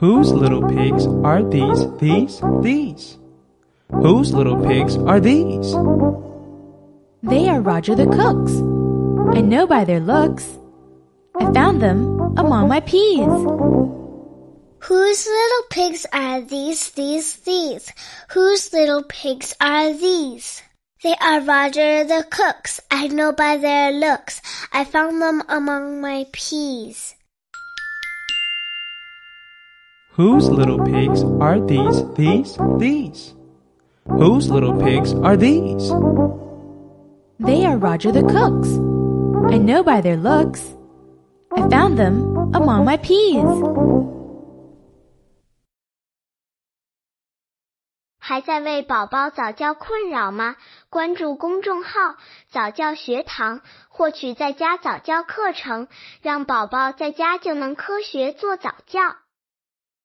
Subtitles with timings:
[0.00, 3.18] Whose little pigs are these, these, these?
[3.92, 5.74] Whose little pigs are these?
[7.22, 8.56] They are Roger the cook's.
[9.36, 10.56] I know by their looks.
[11.38, 13.28] I found them among my peas.
[14.88, 17.92] Whose little pigs are these, these, these?
[18.30, 20.62] Whose little pigs are these?
[21.02, 22.80] They are Roger the cook's.
[22.90, 24.40] I know by their looks.
[24.72, 27.16] I found them among my peas.
[30.19, 33.33] Whose little pigs are these, these, these?
[34.07, 35.91] Whose little pigs are these?
[37.39, 38.69] They are Roger the cook's.
[39.53, 40.61] I know by their looks.
[41.51, 43.43] I found them among my peas.
[48.19, 50.55] 还在为宝宝早教困扰吗？
[50.89, 52.17] 关注公众号“
[52.49, 55.87] 早教学堂”，获取在家早教课程，
[56.21, 59.01] 让宝宝在家就能科学做早教。